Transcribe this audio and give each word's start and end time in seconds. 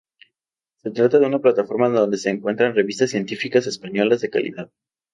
Se 0.77 0.89
trata 0.89 1.19
de 1.19 1.27
una 1.27 1.37
plataforma 1.37 1.87
donde 1.87 2.17
se 2.17 2.31
encuentran 2.31 2.73
revistas 2.73 3.11
científicas 3.11 3.67
españolas 3.67 4.19
de 4.21 4.31
calidad. 4.31 4.71